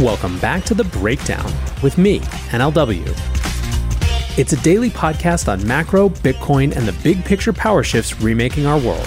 Welcome 0.00 0.40
back 0.40 0.64
to 0.64 0.74
The 0.74 0.82
Breakdown 0.82 1.52
with 1.80 1.98
me, 1.98 2.18
NLW. 2.50 3.06
It's 4.36 4.52
a 4.52 4.60
daily 4.60 4.90
podcast 4.90 5.46
on 5.46 5.64
macro, 5.68 6.08
Bitcoin, 6.08 6.76
and 6.76 6.84
the 6.88 7.00
big 7.04 7.24
picture 7.24 7.52
power 7.52 7.84
shifts 7.84 8.20
remaking 8.20 8.66
our 8.66 8.76
world. 8.76 9.06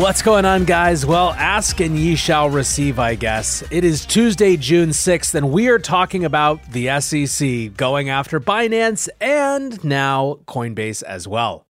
What's 0.00 0.22
going 0.22 0.46
on, 0.46 0.64
guys? 0.64 1.04
Well, 1.04 1.34
ask 1.34 1.78
and 1.80 1.98
ye 1.98 2.16
shall 2.16 2.48
receive, 2.48 2.98
I 2.98 3.16
guess. 3.16 3.62
It 3.70 3.84
is 3.84 4.06
Tuesday, 4.06 4.56
June 4.56 4.90
6th, 4.90 5.34
and 5.34 5.52
we 5.52 5.68
are 5.68 5.78
talking 5.78 6.24
about 6.24 6.72
the 6.72 7.00
SEC 7.00 7.76
going 7.76 8.08
after 8.08 8.40
Binance 8.40 9.10
and 9.20 9.84
now 9.84 10.38
Coinbase 10.46 11.02
as 11.02 11.28
well. 11.28 11.66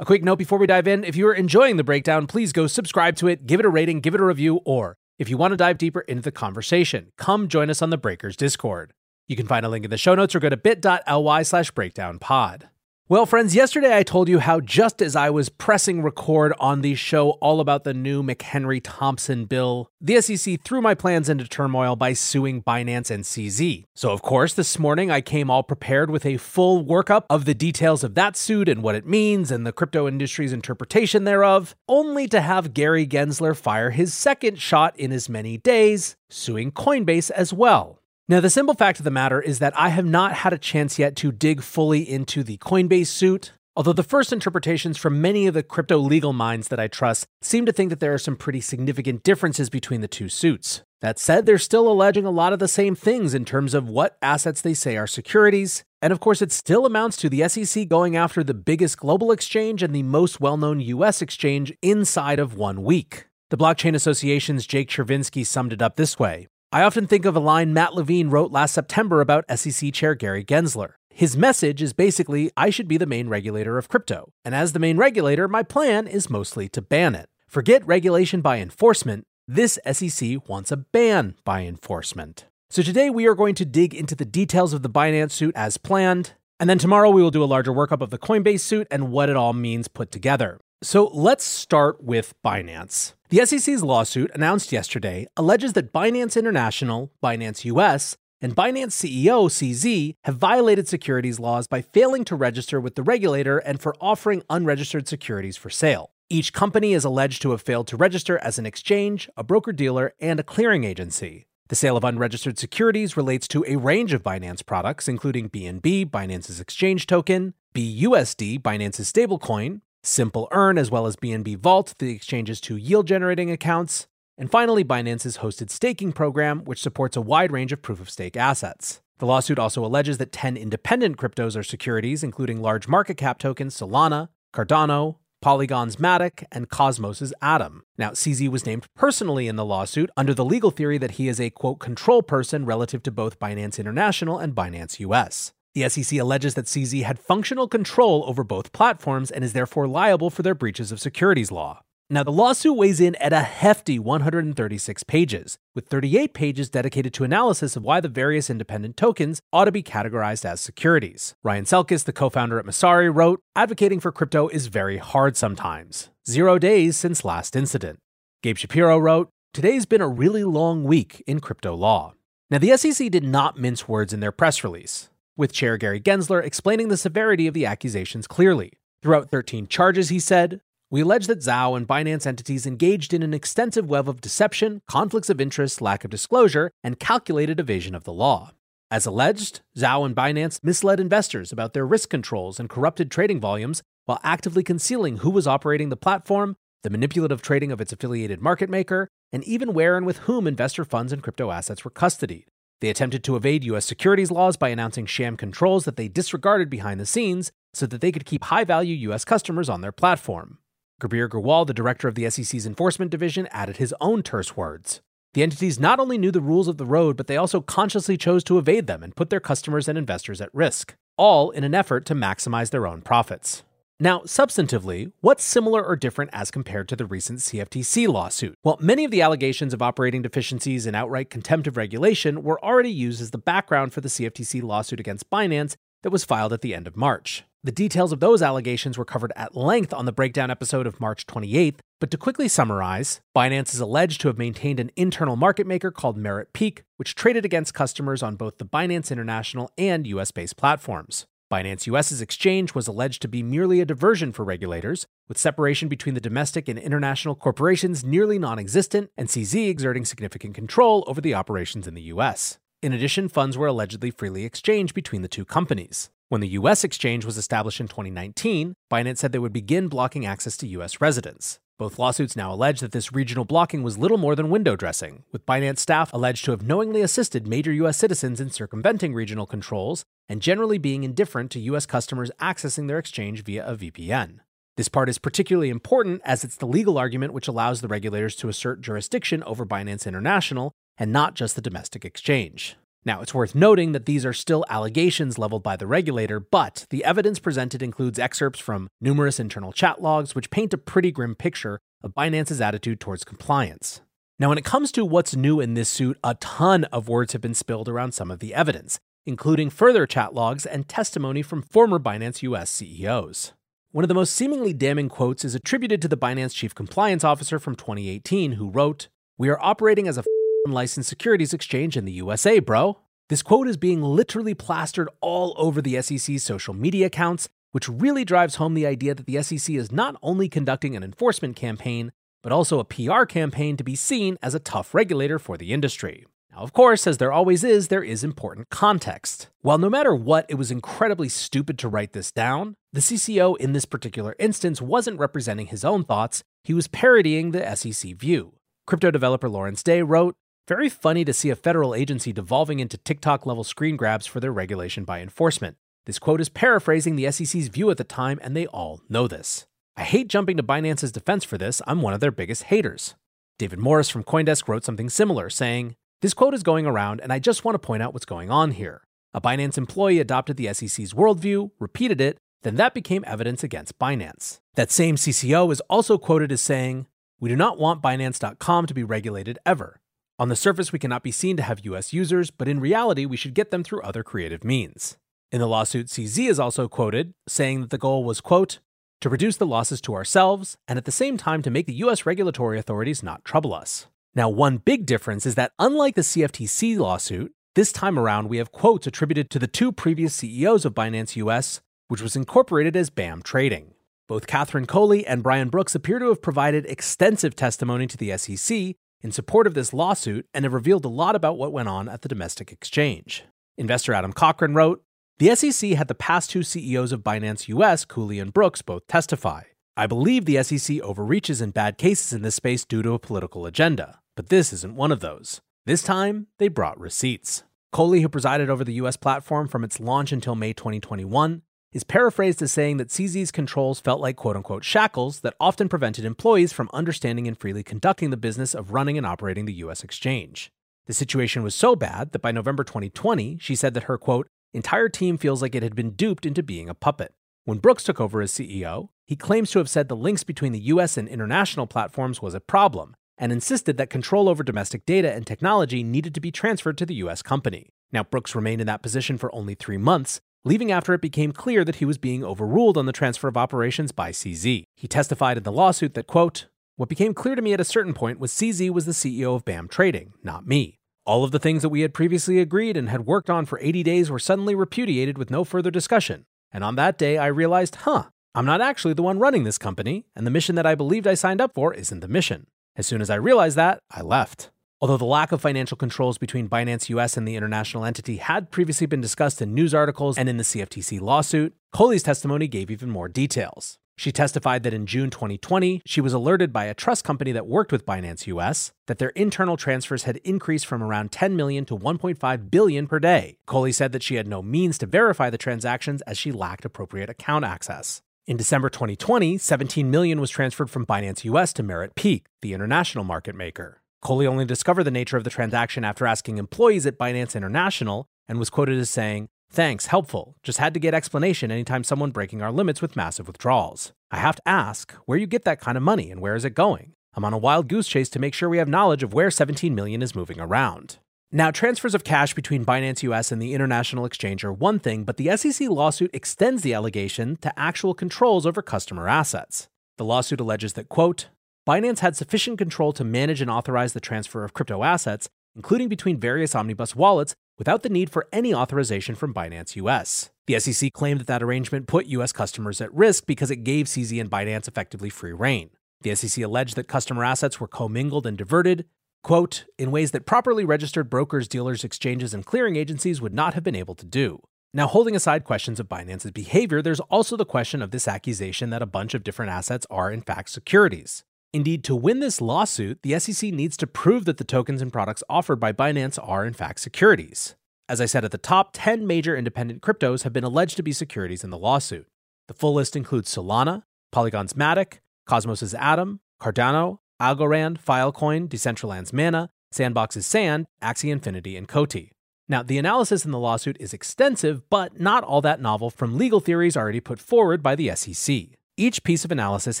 A 0.00 0.04
quick 0.06 0.24
note 0.24 0.36
before 0.36 0.58
we 0.58 0.66
dive 0.66 0.88
in 0.88 1.04
if 1.04 1.14
you 1.14 1.28
are 1.28 1.34
enjoying 1.34 1.76
the 1.76 1.84
breakdown, 1.84 2.26
please 2.26 2.54
go 2.54 2.66
subscribe 2.66 3.16
to 3.16 3.28
it, 3.28 3.46
give 3.46 3.60
it 3.60 3.66
a 3.66 3.68
rating, 3.68 4.00
give 4.00 4.14
it 4.14 4.20
a 4.22 4.24
review, 4.24 4.62
or 4.64 4.96
if 5.18 5.28
you 5.28 5.36
want 5.36 5.52
to 5.52 5.58
dive 5.58 5.76
deeper 5.76 6.00
into 6.00 6.22
the 6.22 6.32
conversation, 6.32 7.12
come 7.18 7.48
join 7.48 7.68
us 7.68 7.82
on 7.82 7.90
the 7.90 7.98
Breakers 7.98 8.34
Discord. 8.34 8.94
You 9.28 9.36
can 9.36 9.46
find 9.46 9.66
a 9.66 9.68
link 9.68 9.84
in 9.84 9.90
the 9.90 9.98
show 9.98 10.14
notes 10.14 10.34
or 10.34 10.40
go 10.40 10.48
to 10.48 10.56
bit.ly 10.56 11.42
slash 11.42 11.70
breakdownpod. 11.72 12.62
Well, 13.10 13.26
friends, 13.26 13.56
yesterday 13.56 13.96
I 13.96 14.04
told 14.04 14.28
you 14.28 14.38
how 14.38 14.60
just 14.60 15.02
as 15.02 15.16
I 15.16 15.30
was 15.30 15.48
pressing 15.48 16.00
record 16.00 16.54
on 16.60 16.80
the 16.80 16.94
show 16.94 17.30
all 17.40 17.58
about 17.58 17.82
the 17.82 17.92
new 17.92 18.22
McHenry 18.22 18.80
Thompson 18.80 19.46
bill, 19.46 19.90
the 20.00 20.20
SEC 20.20 20.62
threw 20.62 20.80
my 20.80 20.94
plans 20.94 21.28
into 21.28 21.48
turmoil 21.48 21.96
by 21.96 22.12
suing 22.12 22.62
Binance 22.62 23.10
and 23.10 23.24
CZ. 23.24 23.82
So, 23.96 24.12
of 24.12 24.22
course, 24.22 24.54
this 24.54 24.78
morning 24.78 25.10
I 25.10 25.22
came 25.22 25.50
all 25.50 25.64
prepared 25.64 26.08
with 26.08 26.24
a 26.24 26.36
full 26.36 26.84
workup 26.84 27.24
of 27.28 27.46
the 27.46 27.52
details 27.52 28.04
of 28.04 28.14
that 28.14 28.36
suit 28.36 28.68
and 28.68 28.80
what 28.80 28.94
it 28.94 29.08
means 29.08 29.50
and 29.50 29.66
the 29.66 29.72
crypto 29.72 30.06
industry's 30.06 30.52
interpretation 30.52 31.24
thereof, 31.24 31.74
only 31.88 32.28
to 32.28 32.40
have 32.40 32.74
Gary 32.74 33.08
Gensler 33.08 33.56
fire 33.56 33.90
his 33.90 34.14
second 34.14 34.60
shot 34.60 34.96
in 34.96 35.10
as 35.10 35.28
many 35.28 35.58
days, 35.58 36.14
suing 36.28 36.70
Coinbase 36.70 37.32
as 37.32 37.52
well. 37.52 37.99
Now, 38.30 38.38
the 38.38 38.48
simple 38.48 38.76
fact 38.76 39.00
of 39.00 39.04
the 39.04 39.10
matter 39.10 39.42
is 39.42 39.58
that 39.58 39.76
I 39.76 39.88
have 39.88 40.06
not 40.06 40.34
had 40.34 40.52
a 40.52 40.58
chance 40.58 41.00
yet 41.00 41.16
to 41.16 41.32
dig 41.32 41.62
fully 41.62 42.08
into 42.08 42.44
the 42.44 42.58
Coinbase 42.58 43.08
suit, 43.08 43.54
although 43.74 43.92
the 43.92 44.04
first 44.04 44.32
interpretations 44.32 44.96
from 44.96 45.20
many 45.20 45.48
of 45.48 45.54
the 45.54 45.64
crypto 45.64 45.98
legal 45.98 46.32
minds 46.32 46.68
that 46.68 46.78
I 46.78 46.86
trust 46.86 47.26
seem 47.42 47.66
to 47.66 47.72
think 47.72 47.90
that 47.90 47.98
there 47.98 48.14
are 48.14 48.18
some 48.18 48.36
pretty 48.36 48.60
significant 48.60 49.24
differences 49.24 49.68
between 49.68 50.00
the 50.00 50.06
two 50.06 50.28
suits. 50.28 50.82
That 51.00 51.18
said, 51.18 51.44
they're 51.44 51.58
still 51.58 51.90
alleging 51.90 52.24
a 52.24 52.30
lot 52.30 52.52
of 52.52 52.60
the 52.60 52.68
same 52.68 52.94
things 52.94 53.34
in 53.34 53.44
terms 53.44 53.74
of 53.74 53.88
what 53.88 54.16
assets 54.22 54.60
they 54.60 54.74
say 54.74 54.96
are 54.96 55.08
securities. 55.08 55.82
And 56.00 56.12
of 56.12 56.20
course, 56.20 56.40
it 56.40 56.52
still 56.52 56.86
amounts 56.86 57.16
to 57.16 57.28
the 57.28 57.48
SEC 57.48 57.88
going 57.88 58.14
after 58.14 58.44
the 58.44 58.54
biggest 58.54 58.98
global 58.98 59.32
exchange 59.32 59.82
and 59.82 59.92
the 59.92 60.04
most 60.04 60.40
well 60.40 60.56
known 60.56 60.78
US 60.78 61.20
exchange 61.20 61.72
inside 61.82 62.38
of 62.38 62.54
one 62.54 62.84
week. 62.84 63.26
The 63.48 63.58
Blockchain 63.58 63.96
Association's 63.96 64.68
Jake 64.68 64.88
Chervinsky 64.88 65.44
summed 65.44 65.72
it 65.72 65.82
up 65.82 65.96
this 65.96 66.16
way 66.16 66.46
I 66.72 66.84
often 66.84 67.08
think 67.08 67.24
of 67.24 67.34
a 67.34 67.40
line 67.40 67.72
Matt 67.72 67.94
Levine 67.96 68.30
wrote 68.30 68.52
last 68.52 68.74
September 68.74 69.20
about 69.20 69.44
SEC 69.58 69.92
Chair 69.92 70.14
Gary 70.14 70.44
Gensler. 70.44 70.92
His 71.12 71.36
message 71.36 71.82
is 71.82 71.92
basically 71.92 72.52
I 72.56 72.70
should 72.70 72.86
be 72.86 72.96
the 72.96 73.06
main 73.06 73.28
regulator 73.28 73.76
of 73.76 73.88
crypto. 73.88 74.30
And 74.44 74.54
as 74.54 74.72
the 74.72 74.78
main 74.78 74.96
regulator, 74.96 75.48
my 75.48 75.64
plan 75.64 76.06
is 76.06 76.30
mostly 76.30 76.68
to 76.68 76.80
ban 76.80 77.16
it. 77.16 77.28
Forget 77.48 77.84
regulation 77.84 78.40
by 78.40 78.58
enforcement. 78.58 79.26
This 79.48 79.80
SEC 79.90 80.48
wants 80.48 80.70
a 80.70 80.76
ban 80.76 81.34
by 81.44 81.62
enforcement. 81.62 82.44
So 82.68 82.82
today 82.82 83.10
we 83.10 83.26
are 83.26 83.34
going 83.34 83.56
to 83.56 83.64
dig 83.64 83.92
into 83.92 84.14
the 84.14 84.24
details 84.24 84.72
of 84.72 84.82
the 84.82 84.88
Binance 84.90 85.32
suit 85.32 85.56
as 85.56 85.76
planned. 85.76 86.34
And 86.60 86.70
then 86.70 86.78
tomorrow 86.78 87.10
we 87.10 87.20
will 87.20 87.32
do 87.32 87.42
a 87.42 87.46
larger 87.46 87.72
workup 87.72 88.00
of 88.00 88.10
the 88.10 88.18
Coinbase 88.18 88.60
suit 88.60 88.86
and 88.92 89.10
what 89.10 89.28
it 89.28 89.34
all 89.34 89.54
means 89.54 89.88
put 89.88 90.12
together. 90.12 90.60
So 90.82 91.08
let's 91.12 91.44
start 91.44 92.02
with 92.02 92.32
Binance. 92.42 93.12
The 93.28 93.44
SEC's 93.44 93.82
lawsuit, 93.82 94.30
announced 94.32 94.72
yesterday, 94.72 95.26
alleges 95.36 95.74
that 95.74 95.92
Binance 95.92 96.38
International, 96.38 97.12
Binance 97.22 97.66
US, 97.66 98.16
and 98.40 98.56
Binance 98.56 98.92
CEO 98.92 99.50
CZ 99.50 100.14
have 100.24 100.36
violated 100.36 100.88
securities 100.88 101.38
laws 101.38 101.66
by 101.66 101.82
failing 101.82 102.24
to 102.24 102.34
register 102.34 102.80
with 102.80 102.94
the 102.94 103.02
regulator 103.02 103.58
and 103.58 103.78
for 103.78 103.94
offering 104.00 104.42
unregistered 104.48 105.06
securities 105.06 105.58
for 105.58 105.68
sale. 105.68 106.12
Each 106.30 106.50
company 106.50 106.94
is 106.94 107.04
alleged 107.04 107.42
to 107.42 107.50
have 107.50 107.60
failed 107.60 107.86
to 107.88 107.98
register 107.98 108.38
as 108.38 108.58
an 108.58 108.64
exchange, 108.64 109.28
a 109.36 109.44
broker 109.44 109.72
dealer, 109.72 110.14
and 110.18 110.40
a 110.40 110.44
clearing 110.44 110.84
agency. 110.84 111.44
The 111.68 111.76
sale 111.76 111.98
of 111.98 112.04
unregistered 112.04 112.58
securities 112.58 113.18
relates 113.18 113.46
to 113.48 113.66
a 113.68 113.76
range 113.76 114.14
of 114.14 114.22
Binance 114.22 114.64
products, 114.64 115.08
including 115.08 115.50
BNB, 115.50 116.08
Binance's 116.08 116.58
exchange 116.58 117.06
token, 117.06 117.52
BUSD, 117.74 118.62
Binance's 118.62 119.12
stablecoin, 119.12 119.82
Simple 120.02 120.48
Earn, 120.50 120.78
as 120.78 120.90
well 120.90 121.06
as 121.06 121.16
BNB 121.16 121.58
Vault, 121.58 121.94
the 121.98 122.10
exchange's 122.10 122.60
two 122.60 122.76
yield 122.76 123.06
generating 123.06 123.50
accounts, 123.50 124.06
and 124.38 124.50
finally, 124.50 124.82
Binance's 124.82 125.38
hosted 125.38 125.68
staking 125.68 126.12
program, 126.12 126.64
which 126.64 126.80
supports 126.80 127.14
a 127.16 127.20
wide 127.20 127.52
range 127.52 127.72
of 127.72 127.82
proof 127.82 128.00
of 128.00 128.08
stake 128.08 128.38
assets. 128.38 129.02
The 129.18 129.26
lawsuit 129.26 129.58
also 129.58 129.84
alleges 129.84 130.16
that 130.16 130.32
10 130.32 130.56
independent 130.56 131.18
cryptos 131.18 131.58
are 131.58 131.62
securities, 131.62 132.24
including 132.24 132.62
large 132.62 132.88
market 132.88 133.18
cap 133.18 133.38
tokens 133.38 133.78
Solana, 133.78 134.30
Cardano, 134.54 135.16
Polygon's 135.42 135.96
Matic, 135.96 136.44
and 136.50 136.70
Cosmos's 136.70 137.34
Atom. 137.42 137.84
Now, 137.98 138.12
CZ 138.12 138.48
was 138.48 138.64
named 138.64 138.86
personally 138.96 139.46
in 139.46 139.56
the 139.56 139.64
lawsuit 139.64 140.08
under 140.16 140.32
the 140.32 140.44
legal 140.44 140.70
theory 140.70 140.96
that 140.96 141.12
he 141.12 141.28
is 141.28 141.38
a 141.38 141.50
quote 141.50 141.78
control 141.78 142.22
person 142.22 142.64
relative 142.64 143.02
to 143.02 143.10
both 143.10 143.38
Binance 143.38 143.78
International 143.78 144.38
and 144.38 144.54
Binance 144.54 144.98
US. 145.00 145.52
The 145.74 145.88
SEC 145.88 146.18
alleges 146.18 146.54
that 146.54 146.64
CZ 146.64 147.04
had 147.04 147.20
functional 147.20 147.68
control 147.68 148.24
over 148.26 148.42
both 148.42 148.72
platforms 148.72 149.30
and 149.30 149.44
is 149.44 149.52
therefore 149.52 149.86
liable 149.86 150.28
for 150.28 150.42
their 150.42 150.54
breaches 150.54 150.90
of 150.90 151.00
securities 151.00 151.52
law. 151.52 151.82
Now, 152.12 152.24
the 152.24 152.32
lawsuit 152.32 152.76
weighs 152.76 152.98
in 152.98 153.14
at 153.16 153.32
a 153.32 153.42
hefty 153.42 153.96
136 154.00 155.04
pages, 155.04 155.58
with 155.76 155.86
38 155.86 156.34
pages 156.34 156.68
dedicated 156.68 157.14
to 157.14 157.22
analysis 157.22 157.76
of 157.76 157.84
why 157.84 158.00
the 158.00 158.08
various 158.08 158.50
independent 158.50 158.96
tokens 158.96 159.40
ought 159.52 159.66
to 159.66 159.72
be 159.72 159.84
categorized 159.84 160.44
as 160.44 160.60
securities. 160.60 161.36
Ryan 161.44 161.66
Selkis, 161.66 162.02
the 162.02 162.12
co 162.12 162.28
founder 162.28 162.58
at 162.58 162.66
Messari, 162.66 163.14
wrote 163.14 163.40
Advocating 163.54 164.00
for 164.00 164.10
crypto 164.10 164.48
is 164.48 164.66
very 164.66 164.96
hard 164.96 165.36
sometimes. 165.36 166.10
Zero 166.28 166.58
days 166.58 166.96
since 166.96 167.24
last 167.24 167.54
incident. 167.54 168.00
Gabe 168.42 168.56
Shapiro 168.56 168.98
wrote 168.98 169.28
Today's 169.54 169.86
been 169.86 170.00
a 170.00 170.08
really 170.08 170.42
long 170.42 170.82
week 170.82 171.22
in 171.28 171.38
crypto 171.38 171.76
law. 171.76 172.14
Now, 172.50 172.58
the 172.58 172.76
SEC 172.76 173.08
did 173.12 173.22
not 173.22 173.56
mince 173.56 173.86
words 173.86 174.12
in 174.12 174.18
their 174.18 174.32
press 174.32 174.64
release 174.64 175.10
with 175.40 175.52
Chair 175.54 175.78
Gary 175.78 176.00
Gensler 176.00 176.44
explaining 176.44 176.88
the 176.88 176.98
severity 176.98 177.46
of 177.46 177.54
the 177.54 177.64
accusations 177.64 178.26
clearly. 178.26 178.74
Throughout 179.02 179.30
13 179.30 179.66
charges, 179.66 180.10
he 180.10 180.20
said, 180.20 180.60
we 180.90 181.00
allege 181.00 181.28
that 181.28 181.38
Zhao 181.38 181.76
and 181.76 181.88
Binance 181.88 182.26
entities 182.26 182.66
engaged 182.66 183.14
in 183.14 183.22
an 183.22 183.32
extensive 183.32 183.88
web 183.88 184.06
of 184.06 184.20
deception, 184.20 184.82
conflicts 184.86 185.30
of 185.30 185.40
interest, 185.40 185.80
lack 185.80 186.04
of 186.04 186.10
disclosure, 186.10 186.72
and 186.84 186.98
calculated 186.98 187.58
evasion 187.58 187.94
of 187.94 188.04
the 188.04 188.12
law. 188.12 188.50
As 188.90 189.06
alleged, 189.06 189.62
Zhao 189.78 190.04
and 190.04 190.14
Binance 190.14 190.62
misled 190.62 191.00
investors 191.00 191.52
about 191.52 191.72
their 191.72 191.86
risk 191.86 192.10
controls 192.10 192.60
and 192.60 192.68
corrupted 192.68 193.10
trading 193.10 193.40
volumes 193.40 193.82
while 194.04 194.20
actively 194.22 194.62
concealing 194.62 195.18
who 195.18 195.30
was 195.30 195.46
operating 195.46 195.88
the 195.88 195.96
platform, 195.96 196.56
the 196.82 196.90
manipulative 196.90 197.40
trading 197.40 197.72
of 197.72 197.80
its 197.80 197.94
affiliated 197.94 198.42
market 198.42 198.68
maker, 198.68 199.08
and 199.32 199.42
even 199.44 199.72
where 199.72 199.96
and 199.96 200.04
with 200.04 200.18
whom 200.18 200.46
investor 200.46 200.84
funds 200.84 201.14
and 201.14 201.22
crypto 201.22 201.50
assets 201.50 201.82
were 201.82 201.90
custodied. 201.90 202.44
They 202.80 202.88
attempted 202.88 203.22
to 203.24 203.36
evade 203.36 203.64
U.S. 203.64 203.84
securities 203.84 204.30
laws 204.30 204.56
by 204.56 204.70
announcing 204.70 205.06
sham 205.06 205.36
controls 205.36 205.84
that 205.84 205.96
they 205.96 206.08
disregarded 206.08 206.70
behind 206.70 206.98
the 206.98 207.06
scenes 207.06 207.52
so 207.74 207.86
that 207.86 208.00
they 208.00 208.10
could 208.10 208.24
keep 208.24 208.44
high 208.44 208.64
value 208.64 208.94
U.S. 209.08 209.24
customers 209.24 209.68
on 209.68 209.80
their 209.80 209.92
platform. 209.92 210.58
Gurbir 211.00 211.28
Grewal, 211.28 211.66
the 211.66 211.74
director 211.74 212.08
of 212.08 212.14
the 212.14 212.28
SEC's 212.28 212.66
enforcement 212.66 213.10
division, 213.10 213.46
added 213.48 213.76
his 213.76 213.94
own 214.00 214.22
terse 214.22 214.56
words. 214.56 215.00
The 215.32 215.42
entities 215.42 215.78
not 215.78 216.00
only 216.00 216.18
knew 216.18 216.32
the 216.32 216.40
rules 216.40 216.68
of 216.68 216.76
the 216.76 216.86
road, 216.86 217.16
but 217.16 217.26
they 217.26 217.36
also 217.36 217.60
consciously 217.60 218.16
chose 218.16 218.42
to 218.44 218.58
evade 218.58 218.86
them 218.86 219.02
and 219.02 219.14
put 219.14 219.30
their 219.30 219.40
customers 219.40 219.86
and 219.86 219.96
investors 219.96 220.40
at 220.40 220.52
risk, 220.54 220.94
all 221.16 221.50
in 221.50 221.64
an 221.64 221.74
effort 221.74 222.04
to 222.06 222.14
maximize 222.14 222.70
their 222.70 222.86
own 222.86 223.00
profits. 223.00 223.62
Now, 224.02 224.20
substantively, 224.20 225.12
what's 225.20 225.44
similar 225.44 225.84
or 225.84 225.94
different 225.94 226.30
as 226.32 226.50
compared 226.50 226.88
to 226.88 226.96
the 226.96 227.04
recent 227.04 227.40
CFTC 227.40 228.08
lawsuit? 228.08 228.54
Well, 228.64 228.78
many 228.80 229.04
of 229.04 229.10
the 229.10 229.20
allegations 229.20 229.74
of 229.74 229.82
operating 229.82 230.22
deficiencies 230.22 230.86
and 230.86 230.96
outright 230.96 231.28
contempt 231.28 231.66
of 231.66 231.76
regulation 231.76 232.42
were 232.42 232.64
already 232.64 232.90
used 232.90 233.20
as 233.20 233.30
the 233.30 233.36
background 233.36 233.92
for 233.92 234.00
the 234.00 234.08
CFTC 234.08 234.62
lawsuit 234.62 235.00
against 235.00 235.28
Binance 235.28 235.76
that 236.02 236.08
was 236.08 236.24
filed 236.24 236.54
at 236.54 236.62
the 236.62 236.74
end 236.74 236.86
of 236.86 236.96
March. 236.96 237.44
The 237.62 237.72
details 237.72 238.10
of 238.10 238.20
those 238.20 238.40
allegations 238.40 238.96
were 238.96 239.04
covered 239.04 239.34
at 239.36 239.54
length 239.54 239.92
on 239.92 240.06
the 240.06 240.12
breakdown 240.12 240.50
episode 240.50 240.86
of 240.86 240.98
March 240.98 241.26
28th, 241.26 241.80
but 242.00 242.10
to 242.10 242.16
quickly 242.16 242.48
summarize, 242.48 243.20
Binance 243.36 243.74
is 243.74 243.80
alleged 243.80 244.22
to 244.22 244.28
have 244.28 244.38
maintained 244.38 244.80
an 244.80 244.90
internal 244.96 245.36
market 245.36 245.66
maker 245.66 245.90
called 245.90 246.16
Merit 246.16 246.54
Peak, 246.54 246.84
which 246.96 247.14
traded 247.14 247.44
against 247.44 247.74
customers 247.74 248.22
on 248.22 248.36
both 248.36 248.56
the 248.56 248.64
Binance 248.64 249.10
International 249.10 249.70
and 249.76 250.06
US 250.06 250.30
based 250.30 250.56
platforms. 250.56 251.26
Binance 251.50 251.88
US's 251.88 252.20
exchange 252.20 252.76
was 252.76 252.86
alleged 252.86 253.20
to 253.22 253.28
be 253.28 253.42
merely 253.42 253.80
a 253.80 253.84
diversion 253.84 254.30
for 254.30 254.44
regulators, 254.44 255.08
with 255.28 255.36
separation 255.36 255.88
between 255.88 256.14
the 256.14 256.20
domestic 256.20 256.68
and 256.68 256.78
international 256.78 257.34
corporations 257.34 258.04
nearly 258.04 258.38
non 258.38 258.60
existent, 258.60 259.10
and 259.16 259.28
CZ 259.28 259.68
exerting 259.68 260.04
significant 260.04 260.54
control 260.54 261.02
over 261.08 261.20
the 261.20 261.34
operations 261.34 261.88
in 261.88 261.94
the 261.94 262.02
US. 262.02 262.60
In 262.82 262.92
addition, 262.92 263.28
funds 263.28 263.58
were 263.58 263.66
allegedly 263.66 264.12
freely 264.12 264.44
exchanged 264.44 264.94
between 264.94 265.22
the 265.22 265.28
two 265.28 265.44
companies. 265.44 266.10
When 266.28 266.40
the 266.40 266.54
US 266.60 266.84
exchange 266.84 267.24
was 267.24 267.36
established 267.36 267.80
in 267.80 267.88
2019, 267.88 268.74
Binance 268.88 269.18
said 269.18 269.32
they 269.32 269.40
would 269.40 269.52
begin 269.52 269.88
blocking 269.88 270.24
access 270.24 270.56
to 270.58 270.68
US 270.68 271.00
residents. 271.00 271.58
Both 271.80 271.98
lawsuits 271.98 272.36
now 272.36 272.52
allege 272.52 272.80
that 272.80 272.92
this 272.92 273.10
regional 273.10 273.46
blocking 273.46 273.82
was 273.82 273.96
little 273.96 274.18
more 274.18 274.36
than 274.36 274.50
window 274.50 274.76
dressing, 274.76 275.24
with 275.32 275.46
Binance 275.46 275.78
staff 275.78 276.12
alleged 276.12 276.44
to 276.44 276.50
have 276.50 276.60
knowingly 276.60 277.00
assisted 277.00 277.46
major 277.46 277.72
U.S. 277.72 277.96
citizens 277.96 278.38
in 278.38 278.50
circumventing 278.50 279.14
regional 279.14 279.46
controls 279.46 280.04
and 280.28 280.42
generally 280.42 280.76
being 280.76 281.04
indifferent 281.04 281.50
to 281.52 281.60
U.S. 281.60 281.86
customers 281.86 282.30
accessing 282.38 282.86
their 282.86 282.98
exchange 282.98 283.42
via 283.44 283.66
a 283.66 283.74
VPN. 283.74 284.40
This 284.76 284.88
part 284.88 285.08
is 285.08 285.16
particularly 285.16 285.70
important 285.70 286.20
as 286.22 286.44
it's 286.44 286.56
the 286.56 286.66
legal 286.66 286.98
argument 286.98 287.32
which 287.32 287.48
allows 287.48 287.80
the 287.80 287.88
regulators 287.88 288.36
to 288.36 288.50
assert 288.50 288.82
jurisdiction 288.82 289.42
over 289.44 289.64
Binance 289.64 290.06
International 290.06 290.72
and 290.98 291.10
not 291.10 291.32
just 291.32 291.56
the 291.56 291.62
domestic 291.62 292.04
exchange. 292.04 292.76
Now, 293.04 293.22
it's 293.22 293.32
worth 293.32 293.54
noting 293.54 293.92
that 293.92 294.04
these 294.04 294.26
are 294.26 294.34
still 294.34 294.64
allegations 294.68 295.38
leveled 295.38 295.62
by 295.62 295.76
the 295.76 295.86
regulator, 295.86 296.38
but 296.38 296.86
the 296.90 297.02
evidence 297.04 297.38
presented 297.38 297.82
includes 297.82 298.18
excerpts 298.18 298.60
from 298.60 298.88
numerous 299.00 299.40
internal 299.40 299.72
chat 299.72 300.02
logs, 300.02 300.34
which 300.34 300.50
paint 300.50 300.74
a 300.74 300.78
pretty 300.78 301.10
grim 301.10 301.34
picture 301.34 301.80
of 302.02 302.14
Binance's 302.14 302.60
attitude 302.60 303.00
towards 303.00 303.24
compliance. 303.24 304.02
Now, 304.38 304.50
when 304.50 304.58
it 304.58 304.64
comes 304.64 304.92
to 304.92 305.04
what's 305.04 305.34
new 305.34 305.60
in 305.60 305.74
this 305.74 305.88
suit, 305.88 306.18
a 306.22 306.34
ton 306.34 306.84
of 306.84 307.08
words 307.08 307.32
have 307.32 307.42
been 307.42 307.54
spilled 307.54 307.88
around 307.88 308.12
some 308.12 308.30
of 308.30 308.38
the 308.38 308.54
evidence, 308.54 308.98
including 309.24 309.70
further 309.70 310.06
chat 310.06 310.34
logs 310.34 310.66
and 310.66 310.86
testimony 310.86 311.40
from 311.40 311.62
former 311.62 311.98
Binance 311.98 312.42
US 312.42 312.70
CEOs. 312.70 313.52
One 313.92 314.04
of 314.04 314.08
the 314.08 314.14
most 314.14 314.34
seemingly 314.34 314.72
damning 314.72 315.08
quotes 315.08 315.44
is 315.44 315.54
attributed 315.54 316.02
to 316.02 316.08
the 316.08 316.16
Binance 316.18 316.54
chief 316.54 316.74
compliance 316.74 317.24
officer 317.24 317.58
from 317.58 317.76
2018, 317.76 318.52
who 318.52 318.70
wrote, 318.70 319.08
We 319.38 319.48
are 319.48 319.58
operating 319.60 320.06
as 320.06 320.16
a 320.16 320.22
unlicensed 320.66 321.08
securities 321.08 321.54
exchange 321.54 321.96
in 321.96 322.04
the 322.04 322.12
USA, 322.12 322.58
bro. 322.58 322.98
This 323.28 323.42
quote 323.42 323.68
is 323.68 323.76
being 323.76 324.02
literally 324.02 324.54
plastered 324.54 325.08
all 325.20 325.54
over 325.56 325.80
the 325.80 326.00
SEC's 326.02 326.42
social 326.42 326.74
media 326.74 327.06
accounts, 327.06 327.48
which 327.72 327.88
really 327.88 328.24
drives 328.24 328.56
home 328.56 328.74
the 328.74 328.86
idea 328.86 329.14
that 329.14 329.26
the 329.26 329.42
SEC 329.42 329.74
is 329.74 329.92
not 329.92 330.16
only 330.22 330.48
conducting 330.48 330.96
an 330.96 331.02
enforcement 331.02 331.56
campaign, 331.56 332.12
but 332.42 332.52
also 332.52 332.78
a 332.78 332.84
PR 332.84 333.24
campaign 333.24 333.76
to 333.76 333.84
be 333.84 333.94
seen 333.94 334.36
as 334.42 334.54
a 334.54 334.60
tough 334.60 334.94
regulator 334.94 335.38
for 335.38 335.56
the 335.56 335.72
industry. 335.72 336.26
Now, 336.50 336.58
of 336.58 336.72
course, 336.72 337.06
as 337.06 337.18
there 337.18 337.32
always 337.32 337.62
is, 337.62 337.88
there 337.88 338.02
is 338.02 338.24
important 338.24 338.70
context. 338.70 339.48
While 339.60 339.78
no 339.78 339.88
matter 339.88 340.14
what, 340.14 340.46
it 340.48 340.56
was 340.56 340.72
incredibly 340.72 341.28
stupid 341.28 341.78
to 341.78 341.88
write 341.88 342.12
this 342.12 342.32
down, 342.32 342.74
the 342.92 343.00
CCO 343.00 343.56
in 343.58 343.72
this 343.72 343.84
particular 343.84 344.34
instance 344.38 344.82
wasn't 344.82 345.20
representing 345.20 345.66
his 345.66 345.84
own 345.84 346.02
thoughts, 346.02 346.42
he 346.64 346.74
was 346.74 346.88
parodying 346.88 347.52
the 347.52 347.76
SEC 347.76 348.16
view. 348.16 348.54
Crypto 348.86 349.12
developer 349.12 349.48
Lawrence 349.48 349.84
Day 349.84 350.02
wrote, 350.02 350.34
very 350.70 350.88
funny 350.88 351.24
to 351.24 351.32
see 351.32 351.50
a 351.50 351.56
federal 351.56 351.96
agency 351.96 352.32
devolving 352.32 352.78
into 352.78 352.96
TikTok 352.96 353.44
level 353.44 353.64
screen 353.64 353.96
grabs 353.96 354.24
for 354.24 354.38
their 354.38 354.52
regulation 354.52 355.02
by 355.02 355.20
enforcement. 355.20 355.76
This 356.06 356.20
quote 356.20 356.40
is 356.40 356.48
paraphrasing 356.48 357.16
the 357.16 357.28
SEC's 357.32 357.66
view 357.66 357.90
at 357.90 357.96
the 357.96 358.04
time, 358.04 358.38
and 358.40 358.56
they 358.56 358.68
all 358.68 359.00
know 359.08 359.26
this. 359.26 359.66
I 359.96 360.04
hate 360.04 360.28
jumping 360.28 360.56
to 360.58 360.62
Binance's 360.62 361.10
defense 361.10 361.42
for 361.42 361.58
this, 361.58 361.82
I'm 361.88 362.02
one 362.02 362.14
of 362.14 362.20
their 362.20 362.30
biggest 362.30 362.62
haters. 362.62 363.16
David 363.58 363.80
Morris 363.80 364.08
from 364.08 364.22
Coindesk 364.22 364.68
wrote 364.68 364.84
something 364.84 365.10
similar, 365.10 365.50
saying, 365.50 365.96
This 366.22 366.34
quote 366.34 366.54
is 366.54 366.62
going 366.62 366.86
around, 366.86 367.20
and 367.20 367.32
I 367.32 367.40
just 367.40 367.64
want 367.64 367.74
to 367.74 367.84
point 367.84 368.04
out 368.04 368.12
what's 368.12 368.24
going 368.24 368.48
on 368.48 368.70
here. 368.70 369.02
A 369.34 369.40
Binance 369.40 369.76
employee 369.76 370.20
adopted 370.20 370.56
the 370.56 370.72
SEC's 370.72 371.14
worldview, 371.14 371.72
repeated 371.80 372.20
it, 372.20 372.38
then 372.62 372.76
that 372.76 372.94
became 372.94 373.24
evidence 373.26 373.64
against 373.64 373.98
Binance. 373.98 374.60
That 374.76 374.92
same 374.92 375.16
CCO 375.16 375.72
is 375.72 375.80
also 375.90 376.16
quoted 376.16 376.52
as 376.52 376.60
saying, 376.60 377.08
We 377.40 377.48
do 377.48 377.56
not 377.56 377.76
want 377.76 378.04
Binance.com 378.04 378.86
to 378.86 378.94
be 378.94 379.02
regulated 379.02 379.58
ever. 379.66 379.99
On 380.40 380.48
the 380.48 380.56
surface, 380.56 380.90
we 380.90 380.98
cannot 380.98 381.22
be 381.22 381.32
seen 381.32 381.58
to 381.58 381.62
have 381.62 381.84
US 381.84 382.14
users, 382.14 382.50
but 382.50 382.66
in 382.66 382.80
reality, 382.80 383.26
we 383.26 383.36
should 383.36 383.52
get 383.52 383.70
them 383.70 383.84
through 383.84 384.00
other 384.00 384.22
creative 384.22 384.64
means. 384.64 385.18
In 385.52 385.60
the 385.60 385.68
lawsuit, 385.68 386.06
CZ 386.06 386.48
is 386.48 386.58
also 386.58 386.88
quoted 386.88 387.34
saying 387.46 387.82
that 387.82 387.90
the 387.90 387.98
goal 387.98 388.24
was, 388.24 388.40
quote, 388.40 388.78
to 389.20 389.28
reduce 389.28 389.58
the 389.58 389.66
losses 389.66 390.00
to 390.00 390.14
ourselves 390.14 390.78
and 390.88 390.96
at 390.96 391.04
the 391.04 391.12
same 391.12 391.36
time 391.36 391.60
to 391.60 391.70
make 391.70 391.84
the 391.84 392.00
US 392.06 392.24
regulatory 392.24 392.78
authorities 392.78 393.22
not 393.22 393.44
trouble 393.44 393.74
us. 393.74 394.06
Now, 394.34 394.48
one 394.48 394.78
big 394.78 395.04
difference 395.04 395.44
is 395.44 395.56
that 395.56 395.72
unlike 395.78 396.14
the 396.14 396.22
CFTC 396.22 396.96
lawsuit, 396.96 397.52
this 397.74 397.92
time 397.92 398.18
around 398.18 398.48
we 398.48 398.56
have 398.56 398.72
quotes 398.72 399.06
attributed 399.06 399.50
to 399.50 399.58
the 399.58 399.66
two 399.66 399.92
previous 399.92 400.34
CEOs 400.36 400.86
of 400.86 400.94
Binance 400.94 401.36
US, 401.36 401.82
which 402.08 402.22
was 402.22 402.34
incorporated 402.34 402.96
as 402.96 403.10
BAM 403.10 403.42
Trading. 403.42 403.92
Both 404.26 404.46
Catherine 404.46 404.86
Coley 404.86 405.26
and 405.26 405.42
Brian 405.42 405.68
Brooks 405.68 405.94
appear 405.94 406.18
to 406.18 406.28
have 406.28 406.40
provided 406.40 406.86
extensive 406.86 407.54
testimony 407.54 408.06
to 408.06 408.16
the 408.16 408.38
SEC 408.38 408.94
in 409.22 409.32
support 409.32 409.66
of 409.66 409.74
this 409.74 409.92
lawsuit 409.92 410.46
and 410.54 410.64
have 410.64 410.74
revealed 410.74 411.04
a 411.04 411.08
lot 411.08 411.36
about 411.36 411.58
what 411.58 411.72
went 411.72 411.88
on 411.88 412.08
at 412.08 412.22
the 412.22 412.28
domestic 412.28 412.72
exchange. 412.72 413.44
Investor 413.76 414.12
Adam 414.12 414.32
Cochran 414.32 414.74
wrote 414.74 415.02
The 415.38 415.54
SEC 415.54 415.90
had 415.90 416.08
the 416.08 416.14
past 416.14 416.50
two 416.50 416.62
CEOs 416.62 417.12
of 417.12 417.22
Binance 417.22 417.68
US, 417.68 418.04
Cooley 418.04 418.38
and 418.38 418.52
Brooks, 418.52 418.82
both 418.82 419.06
testify. 419.06 419.62
I 419.96 420.06
believe 420.06 420.44
the 420.44 420.62
SEC 420.62 421.00
overreaches 421.00 421.60
in 421.60 421.70
bad 421.70 421.98
cases 421.98 422.32
in 422.32 422.42
this 422.42 422.54
space 422.54 422.84
due 422.84 423.02
to 423.02 423.12
a 423.12 423.18
political 423.18 423.66
agenda, 423.66 424.20
but 424.36 424.48
this 424.48 424.72
isn't 424.72 424.96
one 424.96 425.12
of 425.12 425.20
those. 425.20 425.60
This 425.86 426.02
time, 426.02 426.46
they 426.58 426.68
brought 426.68 426.98
receipts. 427.00 427.64
Coley, 427.92 428.20
who 428.20 428.28
presided 428.28 428.70
over 428.70 428.84
the 428.84 428.94
US 428.94 429.16
platform 429.16 429.66
from 429.66 429.82
its 429.82 429.98
launch 429.98 430.32
until 430.32 430.54
May 430.54 430.72
2021, 430.72 431.62
is 431.92 432.04
paraphrased 432.04 432.62
as 432.62 432.72
saying 432.72 432.98
that 432.98 433.08
CZ's 433.08 433.50
controls 433.50 434.00
felt 434.00 434.20
like 434.20 434.36
quote 434.36 434.56
unquote 434.56 434.84
shackles 434.84 435.40
that 435.40 435.54
often 435.58 435.88
prevented 435.88 436.24
employees 436.24 436.72
from 436.72 436.90
understanding 436.92 437.48
and 437.48 437.58
freely 437.58 437.82
conducting 437.82 438.30
the 438.30 438.36
business 438.36 438.74
of 438.74 438.92
running 438.92 439.18
and 439.18 439.26
operating 439.26 439.64
the 439.64 439.74
US 439.74 440.04
exchange. 440.04 440.70
The 441.06 441.14
situation 441.14 441.62
was 441.62 441.74
so 441.74 441.96
bad 441.96 442.32
that 442.32 442.42
by 442.42 442.52
November 442.52 442.84
2020, 442.84 443.58
she 443.60 443.74
said 443.74 443.94
that 443.94 444.04
her 444.04 444.18
quote, 444.18 444.46
entire 444.72 445.08
team 445.08 445.38
feels 445.38 445.62
like 445.62 445.74
it 445.74 445.82
had 445.82 445.96
been 445.96 446.12
duped 446.12 446.46
into 446.46 446.62
being 446.62 446.88
a 446.88 446.94
puppet. 446.94 447.32
When 447.64 447.78
Brooks 447.78 448.04
took 448.04 448.20
over 448.20 448.40
as 448.40 448.52
CEO, 448.52 449.08
he 449.26 449.36
claims 449.36 449.70
to 449.72 449.78
have 449.78 449.90
said 449.90 450.08
the 450.08 450.16
links 450.16 450.44
between 450.44 450.72
the 450.72 450.80
US 450.80 451.16
and 451.16 451.28
international 451.28 451.86
platforms 451.86 452.40
was 452.40 452.54
a 452.54 452.60
problem 452.60 453.16
and 453.36 453.50
insisted 453.50 453.96
that 453.96 454.10
control 454.10 454.48
over 454.48 454.62
domestic 454.62 455.04
data 455.06 455.32
and 455.32 455.46
technology 455.46 456.02
needed 456.04 456.34
to 456.34 456.40
be 456.40 456.52
transferred 456.52 456.98
to 456.98 457.06
the 457.06 457.14
US 457.14 457.42
company. 457.42 457.88
Now, 458.12 458.22
Brooks 458.22 458.54
remained 458.54 458.80
in 458.80 458.86
that 458.86 459.02
position 459.02 459.38
for 459.38 459.54
only 459.54 459.74
three 459.74 459.96
months, 459.96 460.40
leaving 460.64 460.92
after 460.92 461.14
it 461.14 461.20
became 461.20 461.52
clear 461.52 461.84
that 461.84 461.96
he 461.96 462.04
was 462.04 462.18
being 462.18 462.44
overruled 462.44 462.96
on 462.96 463.06
the 463.06 463.12
transfer 463.12 463.48
of 463.48 463.56
operations 463.56 464.12
by 464.12 464.30
CZ. 464.30 464.84
He 464.94 465.08
testified 465.08 465.56
in 465.56 465.62
the 465.62 465.72
lawsuit 465.72 466.14
that, 466.14 466.26
quote, 466.26 466.66
what 466.96 467.08
became 467.08 467.32
clear 467.32 467.54
to 467.54 467.62
me 467.62 467.72
at 467.72 467.80
a 467.80 467.84
certain 467.84 468.12
point 468.12 468.38
was 468.38 468.52
CZ 468.52 468.90
was 468.90 469.06
the 469.06 469.12
CEO 469.12 469.54
of 469.54 469.64
BAM 469.64 469.88
Trading, 469.88 470.34
not 470.42 470.66
me. 470.66 470.98
All 471.24 471.44
of 471.44 471.50
the 471.50 471.58
things 471.58 471.82
that 471.82 471.88
we 471.88 472.02
had 472.02 472.12
previously 472.12 472.58
agreed 472.58 472.96
and 472.96 473.08
had 473.08 473.26
worked 473.26 473.48
on 473.48 473.64
for 473.64 473.78
80 473.80 474.02
days 474.02 474.30
were 474.30 474.38
suddenly 474.38 474.74
repudiated 474.74 475.38
with 475.38 475.50
no 475.50 475.64
further 475.64 475.90
discussion. 475.90 476.44
And 476.72 476.84
on 476.84 476.96
that 476.96 477.16
day, 477.16 477.38
I 477.38 477.46
realized, 477.46 477.96
huh, 477.96 478.24
I'm 478.54 478.66
not 478.66 478.80
actually 478.80 479.14
the 479.14 479.22
one 479.22 479.38
running 479.38 479.64
this 479.64 479.78
company, 479.78 480.26
and 480.34 480.46
the 480.46 480.50
mission 480.50 480.74
that 480.74 480.86
I 480.86 480.94
believed 480.94 481.26
I 481.26 481.34
signed 481.34 481.60
up 481.60 481.72
for 481.72 481.94
isn't 481.94 482.20
the 482.20 482.28
mission. 482.28 482.66
As 482.96 483.06
soon 483.06 483.20
as 483.20 483.30
I 483.30 483.36
realized 483.36 483.76
that, 483.76 484.00
I 484.10 484.22
left. 484.22 484.70
Although 485.02 485.16
the 485.16 485.24
lack 485.24 485.50
of 485.50 485.62
financial 485.62 485.96
controls 485.96 486.36
between 486.36 486.68
Binance 486.68 487.08
US 487.08 487.38
and 487.38 487.48
the 487.48 487.56
international 487.56 488.04
entity 488.04 488.36
had 488.36 488.70
previously 488.70 489.06
been 489.06 489.22
discussed 489.22 489.62
in 489.62 489.72
news 489.72 489.94
articles 489.94 490.36
and 490.36 490.46
in 490.46 490.58
the 490.58 490.62
CFTC 490.62 491.20
lawsuit, 491.22 491.74
Coley's 491.90 492.22
testimony 492.22 492.68
gave 492.68 492.90
even 492.90 493.08
more 493.08 493.26
details. 493.26 493.96
She 494.18 494.30
testified 494.30 494.82
that 494.82 494.92
in 494.92 495.06
June 495.06 495.30
2020, 495.30 496.02
she 496.04 496.20
was 496.20 496.34
alerted 496.34 496.70
by 496.70 496.84
a 496.84 496.92
trust 496.92 497.24
company 497.24 497.52
that 497.52 497.66
worked 497.66 497.92
with 497.92 498.04
Binance 498.04 498.46
US 498.48 498.92
that 499.06 499.16
their 499.16 499.30
internal 499.30 499.78
transfers 499.78 500.24
had 500.24 500.36
increased 500.44 500.84
from 500.84 501.02
around 501.02 501.32
10 501.32 501.56
million 501.56 501.86
to 501.86 501.96
1.5 501.96 502.70
billion 502.70 503.06
per 503.06 503.18
day. 503.18 503.56
Coley 503.64 503.92
said 503.92 504.12
that 504.12 504.22
she 504.22 504.34
had 504.34 504.46
no 504.46 504.60
means 504.60 504.98
to 504.98 505.06
verify 505.06 505.48
the 505.48 505.56
transactions 505.56 506.20
as 506.22 506.36
she 506.36 506.52
lacked 506.52 506.84
appropriate 506.84 507.30
account 507.30 507.64
access. 507.64 508.20
In 508.46 508.58
December 508.58 508.90
2020, 508.90 509.56
17 509.56 510.10
million 510.10 510.38
was 510.42 510.50
transferred 510.50 510.90
from 510.90 511.06
Binance 511.06 511.44
US 511.44 511.72
to 511.72 511.82
Merit 511.82 512.14
Peak, 512.14 512.44
the 512.60 512.74
international 512.74 513.24
market 513.24 513.54
maker. 513.54 513.99
Coley 514.22 514.46
only 514.46 514.64
discovered 514.64 515.04
the 515.04 515.10
nature 515.10 515.36
of 515.36 515.44
the 515.44 515.50
transaction 515.50 516.04
after 516.04 516.26
asking 516.26 516.58
employees 516.58 517.06
at 517.06 517.18
Binance 517.18 517.56
International 517.56 518.26
and 518.48 518.58
was 518.58 518.70
quoted 518.70 518.98
as 518.98 519.08
saying, 519.08 519.48
Thanks, 519.72 520.06
helpful. 520.06 520.56
Just 520.62 520.78
had 520.78 520.94
to 520.94 521.00
get 521.00 521.14
explanation 521.14 521.70
anytime 521.70 522.02
someone 522.02 522.32
breaking 522.32 522.60
our 522.60 522.72
limits 522.72 523.00
with 523.00 523.14
massive 523.14 523.46
withdrawals. 523.46 524.12
I 524.30 524.38
have 524.38 524.56
to 524.56 524.68
ask, 524.68 525.12
where 525.26 525.38
you 525.38 525.46
get 525.46 525.64
that 525.64 525.80
kind 525.80 525.96
of 525.96 526.02
money 526.02 526.30
and 526.30 526.40
where 526.40 526.56
is 526.56 526.64
it 526.64 526.74
going? 526.74 527.12
I'm 527.34 527.44
on 527.44 527.52
a 527.52 527.58
wild 527.58 527.86
goose 527.86 528.08
chase 528.08 528.28
to 528.30 528.40
make 528.40 528.52
sure 528.52 528.68
we 528.68 528.78
have 528.78 528.88
knowledge 528.88 529.22
of 529.22 529.32
where 529.32 529.50
17 529.50 529.94
million 529.94 530.22
is 530.22 530.34
moving 530.34 530.60
around. 530.60 531.18
Now, 531.52 531.70
transfers 531.70 532.14
of 532.14 532.24
cash 532.24 532.52
between 532.52 532.84
Binance 532.84 533.22
US 533.22 533.52
and 533.52 533.62
the 533.62 533.74
international 533.74 534.24
exchange 534.24 534.64
are 534.64 534.72
one 534.72 534.98
thing, 534.98 535.24
but 535.24 535.36
the 535.36 535.56
SEC 535.56 535.88
lawsuit 535.88 536.30
extends 536.34 536.82
the 536.82 536.94
allegation 536.94 537.56
to 537.62 537.76
actual 537.78 538.14
controls 538.14 538.66
over 538.66 538.82
customer 538.82 539.28
assets. 539.28 539.88
The 540.18 540.24
lawsuit 540.24 540.60
alleges 540.60 540.92
that, 540.94 541.08
quote, 541.08 541.48
Binance 541.90 542.20
had 542.20 542.36
sufficient 542.36 542.78
control 542.78 543.12
to 543.12 543.24
manage 543.24 543.60
and 543.60 543.68
authorize 543.68 544.12
the 544.12 544.20
transfer 544.20 544.62
of 544.62 544.72
crypto 544.72 545.02
assets, 545.02 545.48
including 545.74 546.08
between 546.08 546.38
various 546.38 546.76
omnibus 546.76 547.16
wallets, 547.16 547.56
without 547.78 548.04
the 548.04 548.08
need 548.08 548.30
for 548.30 548.46
any 548.52 548.72
authorization 548.72 549.34
from 549.34 549.52
Binance 549.52 549.96
US. 549.96 550.50
The 550.68 550.78
SEC 550.78 551.12
claimed 551.12 551.40
that 551.40 551.48
that 551.48 551.64
arrangement 551.64 552.06
put 552.06 552.26
US 552.26 552.52
customers 552.52 553.00
at 553.00 553.12
risk 553.12 553.44
because 553.44 553.72
it 553.72 553.82
gave 553.82 554.06
CZ 554.06 554.40
and 554.40 554.48
Binance 554.48 554.86
effectively 554.86 555.30
free 555.30 555.50
rein. 555.50 555.90
The 556.20 556.36
SEC 556.36 556.62
alleged 556.62 556.94
that 556.94 557.08
customer 557.08 557.42
assets 557.42 557.80
were 557.80 557.88
commingled 557.88 558.46
and 558.46 558.56
diverted, 558.56 559.04
quote, 559.42 559.84
in 559.98 560.12
ways 560.12 560.30
that 560.30 560.46
properly 560.46 560.84
registered 560.84 561.28
brokers, 561.28 561.66
dealers, 561.66 562.04
exchanges, 562.04 562.54
and 562.54 562.64
clearing 562.64 562.94
agencies 562.94 563.40
would 563.40 563.52
not 563.52 563.74
have 563.74 563.82
been 563.82 563.96
able 563.96 564.14
to 564.14 564.26
do. 564.26 564.62
Now, 564.94 565.08
holding 565.08 565.34
aside 565.34 565.64
questions 565.64 565.98
of 565.98 566.08
Binance's 566.08 566.52
behavior, 566.52 567.02
there's 567.02 567.18
also 567.18 567.56
the 567.56 567.64
question 567.64 568.00
of 568.00 568.12
this 568.12 568.28
accusation 568.28 568.90
that 568.90 569.02
a 569.02 569.06
bunch 569.06 569.34
of 569.34 569.42
different 569.42 569.72
assets 569.72 570.06
are, 570.08 570.30
in 570.30 570.40
fact, 570.40 570.70
securities. 570.70 571.42
Indeed, 571.72 572.02
to 572.04 572.16
win 572.16 572.40
this 572.40 572.60
lawsuit, 572.60 573.22
the 573.22 573.38
SEC 573.38 573.72
needs 573.72 573.96
to 573.98 574.06
prove 574.06 574.44
that 574.44 574.56
the 574.56 574.64
tokens 574.64 575.00
and 575.00 575.12
products 575.12 575.44
offered 575.48 575.78
by 575.78 575.92
Binance 575.92 576.36
are, 576.42 576.66
in 576.66 576.72
fact, 576.72 576.98
securities. 576.98 577.76
As 578.08 578.20
I 578.20 578.26
said 578.26 578.44
at 578.44 578.50
the 578.50 578.58
top, 578.58 578.90
10 578.92 579.24
major 579.24 579.56
independent 579.56 580.02
cryptos 580.02 580.42
have 580.42 580.52
been 580.52 580.64
alleged 580.64 580.96
to 580.96 581.02
be 581.04 581.12
securities 581.12 581.62
in 581.62 581.70
the 581.70 581.78
lawsuit. 581.78 582.26
The 582.66 582.74
full 582.74 582.94
list 582.94 583.14
includes 583.14 583.54
Solana, 583.54 584.02
Polygon's 584.32 584.72
Matic, 584.72 585.18
Cosmos's 585.46 585.94
Atom, 585.94 586.40
Cardano, 586.60 587.18
Algorand, 587.40 587.98
Filecoin, 588.02 588.68
Decentraland's 588.68 589.32
Mana, 589.32 589.70
Sandbox's 589.94 590.46
Sand, 590.46 590.86
Axie 591.00 591.30
Infinity, 591.30 591.76
and 591.76 591.86
Coti. 591.86 592.32
Now, 592.68 592.82
the 592.82 592.98
analysis 592.98 593.44
in 593.44 593.52
the 593.52 593.58
lawsuit 593.58 593.96
is 594.00 594.12
extensive, 594.12 594.88
but 594.90 595.20
not 595.20 595.44
all 595.44 595.60
that 595.60 595.80
novel 595.80 596.10
from 596.10 596.36
legal 596.36 596.58
theories 596.58 596.96
already 596.96 597.20
put 597.20 597.38
forward 597.38 597.80
by 597.80 597.94
the 597.94 598.14
SEC. 598.16 598.79
Each 599.00 599.22
piece 599.22 599.46
of 599.46 599.50
analysis 599.50 600.00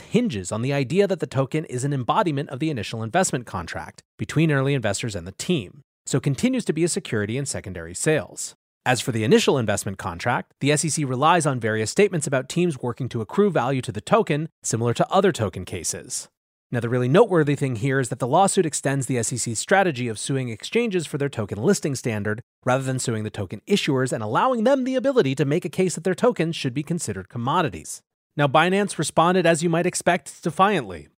hinges 0.00 0.52
on 0.52 0.60
the 0.60 0.74
idea 0.74 1.06
that 1.06 1.20
the 1.20 1.26
token 1.26 1.64
is 1.64 1.84
an 1.84 1.94
embodiment 1.94 2.50
of 2.50 2.58
the 2.60 2.68
initial 2.68 3.02
investment 3.02 3.46
contract 3.46 4.02
between 4.18 4.52
early 4.52 4.74
investors 4.74 5.14
and 5.14 5.26
the 5.26 5.32
team, 5.32 5.80
so 6.04 6.20
continues 6.20 6.66
to 6.66 6.74
be 6.74 6.84
a 6.84 6.88
security 6.88 7.38
in 7.38 7.46
secondary 7.46 7.94
sales. 7.94 8.54
As 8.84 9.00
for 9.00 9.10
the 9.10 9.24
initial 9.24 9.56
investment 9.56 9.96
contract, 9.96 10.52
the 10.60 10.76
SEC 10.76 11.08
relies 11.08 11.46
on 11.46 11.58
various 11.58 11.90
statements 11.90 12.26
about 12.26 12.50
teams 12.50 12.82
working 12.82 13.08
to 13.08 13.22
accrue 13.22 13.50
value 13.50 13.80
to 13.80 13.90
the 13.90 14.02
token, 14.02 14.50
similar 14.62 14.92
to 14.92 15.10
other 15.10 15.32
token 15.32 15.64
cases. 15.64 16.28
Now, 16.70 16.80
the 16.80 16.90
really 16.90 17.08
noteworthy 17.08 17.56
thing 17.56 17.76
here 17.76 18.00
is 18.00 18.10
that 18.10 18.18
the 18.18 18.28
lawsuit 18.28 18.66
extends 18.66 19.06
the 19.06 19.22
SEC's 19.22 19.58
strategy 19.58 20.08
of 20.08 20.18
suing 20.18 20.50
exchanges 20.50 21.06
for 21.06 21.16
their 21.16 21.30
token 21.30 21.56
listing 21.56 21.94
standard 21.94 22.42
rather 22.66 22.84
than 22.84 22.98
suing 22.98 23.24
the 23.24 23.30
token 23.30 23.62
issuers 23.66 24.12
and 24.12 24.22
allowing 24.22 24.64
them 24.64 24.84
the 24.84 24.94
ability 24.94 25.34
to 25.36 25.46
make 25.46 25.64
a 25.64 25.70
case 25.70 25.94
that 25.94 26.04
their 26.04 26.14
tokens 26.14 26.54
should 26.54 26.74
be 26.74 26.82
considered 26.82 27.30
commodities. 27.30 28.02
Now, 28.40 28.48
Binance 28.48 28.96
responded 28.96 29.44
as 29.44 29.62
you 29.62 29.68
might 29.68 29.84
expect 29.84 30.42
defiantly. 30.42 31.08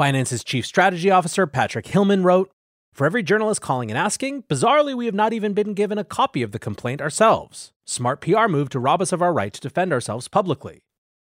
Binance's 0.00 0.44
chief 0.44 0.64
strategy 0.64 1.10
officer, 1.10 1.44
Patrick 1.44 1.88
Hillman, 1.88 2.22
wrote 2.22 2.52
For 2.94 3.04
every 3.04 3.24
journalist 3.24 3.60
calling 3.60 3.90
and 3.90 3.98
asking, 3.98 4.44
bizarrely, 4.44 4.94
we 4.94 5.06
have 5.06 5.14
not 5.14 5.32
even 5.32 5.54
been 5.54 5.74
given 5.74 5.98
a 5.98 6.04
copy 6.04 6.40
of 6.40 6.52
the 6.52 6.60
complaint 6.60 7.00
ourselves. 7.02 7.72
Smart 7.84 8.20
PR 8.20 8.46
move 8.46 8.68
to 8.68 8.78
rob 8.78 9.02
us 9.02 9.10
of 9.10 9.20
our 9.20 9.32
right 9.32 9.52
to 9.52 9.60
defend 9.60 9.92
ourselves 9.92 10.28
publicly. 10.28 10.78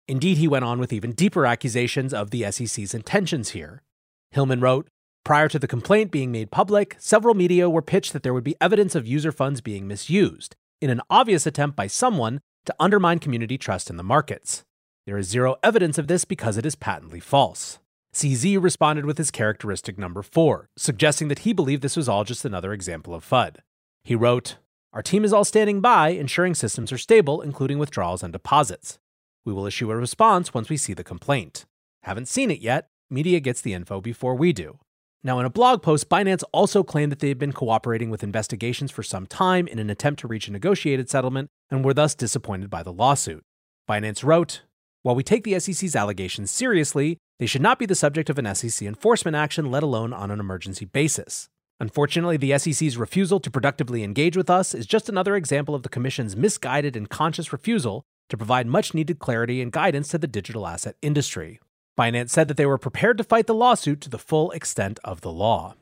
Indeed, 0.08 0.38
he 0.38 0.48
went 0.48 0.66
on 0.66 0.78
with 0.78 0.94
even 0.94 1.14
deeper 1.14 1.48
accusations 1.48 2.14
of 2.14 2.30
the 2.30 2.46
SEC's 2.52 2.94
intentions 2.94 3.50
here. 3.50 3.82
Hillman 4.30 4.62
wrote 4.62 4.88
Prior 5.26 5.48
to 5.48 5.58
the 5.58 5.68
complaint 5.68 6.12
being 6.12 6.32
made 6.32 6.52
public, 6.52 6.96
several 7.00 7.34
media 7.34 7.72
were 7.72 7.82
pitched 7.82 8.14
that 8.14 8.22
there 8.22 8.36
would 8.36 8.44
be 8.44 8.56
evidence 8.62 8.94
of 8.94 9.08
user 9.08 9.32
funds 9.32 9.62
being 9.62 9.88
misused, 9.88 10.56
in 10.80 10.92
an 10.92 11.02
obvious 11.10 11.48
attempt 11.48 11.76
by 11.76 11.88
someone 11.88 12.40
to 12.68 12.76
undermine 12.80 13.18
community 13.18 13.58
trust 13.58 13.90
in 13.90 13.98
the 13.98 14.04
markets. 14.04 14.64
There 15.10 15.18
is 15.18 15.28
zero 15.28 15.56
evidence 15.64 15.98
of 15.98 16.06
this 16.06 16.24
because 16.24 16.56
it 16.56 16.68
is 16.68 16.76
patently 16.76 17.20
false. 17.20 17.80
CZ 18.14 18.62
responded 18.62 19.08
with 19.08 19.18
his 19.18 19.32
characteristic 19.32 19.98
number 19.98 20.22
four, 20.22 20.70
suggesting 20.78 21.30
that 21.30 21.40
he 21.40 21.52
believed 21.52 21.82
this 21.82 21.98
was 21.98 22.08
all 22.08 22.24
just 22.24 22.46
another 22.46 22.74
example 22.74 23.16
of 23.16 23.28
FUD. 23.28 23.56
He 24.04 24.14
wrote, 24.14 24.58
Our 24.94 25.02
team 25.02 25.26
is 25.26 25.34
all 25.34 25.44
standing 25.44 25.82
by, 25.82 26.10
ensuring 26.10 26.54
systems 26.54 26.92
are 26.92 27.00
stable, 27.00 27.42
including 27.42 27.80
withdrawals 27.80 28.22
and 28.22 28.32
deposits. 28.32 29.00
We 29.46 29.52
will 29.52 29.66
issue 29.66 29.90
a 29.90 29.98
response 29.98 30.54
once 30.54 30.70
we 30.70 30.78
see 30.78 30.94
the 30.94 31.04
complaint. 31.04 31.66
Haven't 32.04 32.28
seen 32.28 32.52
it 32.52 32.60
yet. 32.60 32.90
Media 33.10 33.40
gets 33.40 33.62
the 33.62 33.74
info 33.74 34.02
before 34.02 34.36
we 34.36 34.54
do. 34.54 34.78
Now, 35.24 35.40
in 35.40 35.46
a 35.48 35.50
blog 35.50 35.82
post, 35.82 36.08
Binance 36.08 36.44
also 36.54 36.84
claimed 36.84 37.12
that 37.12 37.18
they 37.18 37.30
had 37.30 37.40
been 37.40 37.52
cooperating 37.52 38.12
with 38.12 38.24
investigations 38.24 38.92
for 38.92 39.02
some 39.02 39.26
time 39.26 39.66
in 39.66 39.80
an 39.80 39.90
attempt 39.90 40.20
to 40.20 40.28
reach 40.28 40.48
a 40.48 40.52
negotiated 40.52 41.10
settlement 41.10 41.50
and 41.72 41.84
were 41.84 41.96
thus 41.96 42.14
disappointed 42.14 42.70
by 42.70 42.84
the 42.84 42.94
lawsuit. 42.94 43.44
Binance 43.90 44.24
wrote, 44.24 44.62
while 45.04 45.16
we 45.16 45.24
take 45.24 45.44
the 45.44 45.60
SEC's 45.60 45.96
allegations 45.96 46.52
seriously, 46.52 47.18
they 47.40 47.46
should 47.46 47.62
not 47.62 47.80
be 47.80 47.86
the 47.86 47.96
subject 47.96 48.30
of 48.30 48.38
an 48.38 48.54
SEC 48.54 48.86
enforcement 48.86 49.36
action, 49.36 49.72
let 49.72 49.84
alone 49.84 50.12
on 50.12 50.30
an 50.30 50.40
emergency 50.40 50.86
basis. 50.86 51.48
Unfortunately, 51.80 52.36
the 52.36 52.58
SEC's 52.58 52.98
refusal 52.98 53.40
to 53.40 53.50
productively 53.50 54.04
engage 54.04 54.36
with 54.36 54.50
us 54.50 54.76
is 54.76 54.86
just 54.86 55.08
another 55.08 55.36
example 55.38 55.74
of 55.74 55.84
the 55.84 55.90
Commission's 55.90 56.36
misguided 56.36 56.98
and 56.98 57.10
conscious 57.10 57.54
refusal 57.54 58.04
to 58.28 58.36
provide 58.36 58.68
much 58.68 58.94
needed 58.94 59.20
clarity 59.20 59.62
and 59.62 59.72
guidance 59.72 60.10
to 60.10 60.18
the 60.18 60.28
digital 60.28 60.68
asset 60.68 60.96
industry. 61.02 61.62
Binance 61.98 62.30
said 62.30 62.50
that 62.50 62.58
they 62.58 62.66
were 62.66 62.78
prepared 62.78 63.18
to 63.18 63.24
fight 63.24 63.48
the 63.48 63.54
lawsuit 63.54 64.02
to 64.02 64.10
the 64.10 64.20
full 64.20 64.52
extent 64.52 65.00
of 65.04 65.22
the 65.22 65.32
law. 65.32 65.76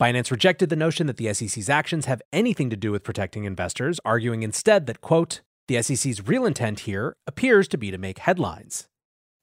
Binance 0.00 0.30
rejected 0.30 0.68
the 0.68 0.76
notion 0.76 1.06
that 1.06 1.16
the 1.16 1.32
SEC's 1.32 1.68
actions 1.68 2.04
have 2.04 2.22
anything 2.32 2.70
to 2.70 2.76
do 2.76 2.92
with 2.92 3.02
protecting 3.02 3.44
investors, 3.44 3.98
arguing 4.04 4.42
instead 4.42 4.86
that, 4.86 5.00
quote, 5.00 5.40
the 5.68 5.82
SEC's 5.82 6.26
real 6.26 6.46
intent 6.46 6.80
here 6.80 7.14
appears 7.26 7.68
to 7.68 7.78
be 7.78 7.90
to 7.90 7.98
make 7.98 8.18
headlines. 8.18 8.88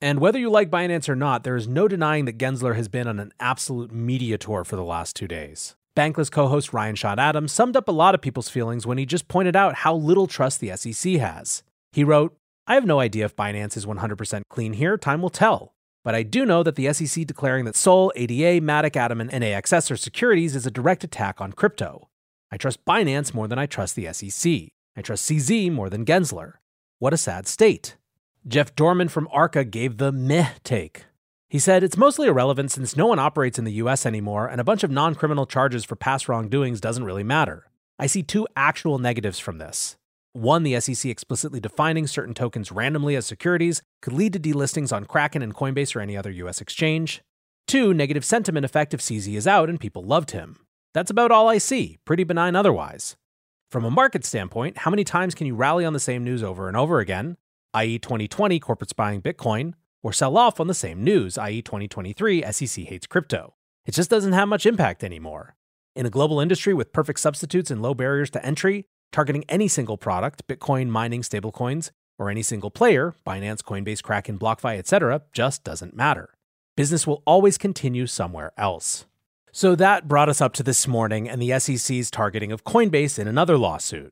And 0.02 0.20
whether 0.20 0.38
you 0.38 0.50
like 0.50 0.70
Binance 0.70 1.08
or 1.08 1.16
not, 1.16 1.44
there 1.44 1.56
is 1.56 1.68
no 1.68 1.88
denying 1.88 2.26
that 2.26 2.38
Gensler 2.38 2.76
has 2.76 2.88
been 2.88 3.08
on 3.08 3.20
an 3.20 3.32
absolute 3.40 3.92
media 3.92 4.38
tour 4.38 4.64
for 4.64 4.76
the 4.76 4.84
last 4.84 5.16
two 5.16 5.28
days. 5.28 5.76
Bankless 5.96 6.30
co 6.30 6.48
host 6.48 6.74
Ryan 6.74 6.96
Sean 6.96 7.20
Adams 7.20 7.54
summed 7.54 7.78
up 7.78 7.88
a 7.88 7.94
lot 7.94 8.14
of 8.14 8.22
people's 8.22 8.50
feelings 8.50 8.86
when 8.86 8.98
he 8.98 9.06
just 9.06 9.28
pointed 9.28 9.56
out 9.56 9.76
how 9.76 9.96
little 9.96 10.28
trust 10.28 10.60
the 10.60 10.76
SEC 10.76 11.14
has. 11.14 11.64
He 11.94 12.04
wrote, 12.04 12.36
I 12.68 12.74
have 12.74 12.86
no 12.86 13.00
idea 13.00 13.26
if 13.26 13.36
Binance 13.36 13.78
is 13.78 13.86
100% 13.86 14.42
clean 14.50 14.74
here, 14.74 14.98
time 14.98 15.22
will 15.22 15.30
tell. 15.30 15.74
But 16.04 16.16
I 16.16 16.24
do 16.24 16.46
know 16.46 16.64
that 16.64 16.76
the 16.76 16.92
SEC 16.92 17.26
declaring 17.26 17.66
that 17.66 17.76
Sol, 17.76 18.12
ADA, 18.16 18.62
Matic, 18.66 18.96
Atom, 18.96 19.22
and 19.22 19.32
AXS 19.32 19.92
are 19.92 19.98
securities 19.98 20.56
is 20.56 20.66
a 20.66 20.72
direct 20.72 21.04
attack 21.04 21.40
on 21.40 21.54
crypto. 21.54 22.10
I 22.52 22.58
trust 22.58 22.84
Binance 22.86 23.34
more 23.34 23.48
than 23.48 23.58
I 23.58 23.66
trust 23.66 23.96
the 23.96 24.12
SEC. 24.12 24.70
I 24.96 25.02
trust 25.02 25.30
CZ 25.30 25.72
more 25.72 25.90
than 25.90 26.06
Gensler. 26.06 26.54
What 27.00 27.14
a 27.14 27.18
sad 27.18 27.48
state. 27.48 27.98
Jeff 28.48 28.76
Dorman 28.76 29.10
from 29.10 29.28
Arca 29.32 29.66
gave 29.66 29.98
the 29.98 30.12
meh 30.12 30.52
take. 30.64 31.06
He 31.50 31.60
said, 31.60 31.84
It's 31.84 31.98
mostly 31.98 32.28
irrelevant 32.28 32.72
since 32.72 32.96
no 32.96 33.08
one 33.08 33.20
operates 33.20 33.60
in 33.60 33.66
the 33.66 33.74
US 33.74 34.06
anymore, 34.06 34.48
and 34.48 34.62
a 34.62 34.64
bunch 34.64 34.84
of 34.84 34.92
non 34.92 35.16
criminal 35.16 35.46
charges 35.46 35.84
for 35.84 35.96
past 35.96 36.30
wrongdoings 36.30 36.82
doesn't 36.82 37.04
really 37.04 37.24
matter. 37.24 37.70
I 37.98 38.08
see 38.08 38.24
two 38.24 38.48
actual 38.56 38.98
negatives 38.98 39.40
from 39.40 39.58
this. 39.58 39.98
One, 40.34 40.64
the 40.64 40.80
SEC 40.80 41.10
explicitly 41.10 41.62
defining 41.62 42.08
certain 42.08 42.34
tokens 42.34 42.72
randomly 42.72 43.16
as 43.16 43.26
securities 43.26 43.82
could 44.02 44.14
lead 44.14 44.34
to 44.34 44.40
delistings 44.40 44.94
on 44.94 45.06
Kraken 45.06 45.42
and 45.42 45.56
Coinbase 45.56 45.96
or 45.96 46.02
any 46.02 46.18
other 46.18 46.32
US 46.32 46.60
exchange. 46.60 47.22
Two, 47.68 47.94
negative 47.94 48.26
sentiment 48.26 48.66
effect 48.66 48.94
if 48.94 49.00
CZ 49.00 49.34
is 49.36 49.48
out 49.48 49.70
and 49.70 49.80
people 49.80 50.04
loved 50.04 50.32
him. 50.32 50.58
That's 50.94 51.10
about 51.10 51.32
all 51.32 51.48
I 51.48 51.58
see, 51.58 51.98
pretty 52.06 52.26
benign 52.26 52.56
otherwise. 52.56 53.16
From 53.76 53.84
a 53.84 53.92
market 53.92 54.24
standpoint, 54.24 54.78
how 54.78 54.90
many 54.90 55.04
times 55.04 55.36
can 55.36 55.48
you 55.48 55.54
rally 55.54 55.84
on 55.84 55.92
the 55.92 56.00
same 56.00 56.24
news 56.24 56.42
over 56.42 56.70
and 56.70 56.78
over 56.78 57.02
again, 57.02 57.36
i.e., 57.74 58.00
2020 58.00 58.58
corporates 58.62 58.96
buying 58.96 59.22
Bitcoin, 59.22 59.74
or 60.02 60.14
sell 60.14 60.38
off 60.38 60.62
on 60.62 60.68
the 60.68 60.74
same 60.74 61.04
news, 61.04 61.38
i.e., 61.38 61.62
2023 61.62 62.42
SEC 62.54 62.86
hates 62.86 63.06
crypto? 63.06 63.54
It 63.86 63.92
just 63.94 64.10
doesn't 64.10 64.32
have 64.32 64.48
much 64.48 64.66
impact 64.66 65.04
anymore. 65.04 65.58
In 65.94 66.06
a 66.06 66.10
global 66.10 66.40
industry 66.40 66.74
with 66.74 66.94
perfect 66.94 67.20
substitutes 67.20 67.70
and 67.70 67.82
low 67.82 67.94
barriers 67.94 68.30
to 68.30 68.46
entry, 68.46 68.86
targeting 69.12 69.44
any 69.50 69.68
single 69.68 69.98
product, 69.98 70.48
Bitcoin, 70.48 70.88
mining, 70.88 71.22
stablecoins, 71.22 71.92
or 72.18 72.30
any 72.30 72.44
single 72.44 72.72
player, 72.72 73.14
Binance, 73.28 73.62
Coinbase, 73.62 74.02
Kraken, 74.02 74.40
BlockFi, 74.40 74.78
etc., 74.78 75.24
just 75.34 75.66
doesn't 75.66 75.94
matter. 75.94 76.30
Business 76.78 77.06
will 77.06 77.24
always 77.28 77.58
continue 77.58 78.08
somewhere 78.08 78.54
else. 78.58 79.06
So 79.56 79.74
that 79.76 80.10
brought 80.10 80.28
us 80.28 80.42
up 80.42 80.52
to 80.56 80.64
this 80.64 80.86
morning 80.86 81.30
and 81.30 81.42
the 81.42 81.58
SEC's 81.58 82.12
targeting 82.12 82.52
of 82.52 82.66
Coinbase 82.66 83.18
in 83.18 83.26
another 83.26 83.58
lawsuit. 83.58 84.12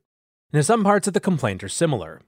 Now, 0.54 0.62
some 0.62 0.82
parts 0.82 1.06
of 1.06 1.12
the 1.12 1.20
complaint 1.20 1.62
are 1.62 1.68
similar. 1.68 2.22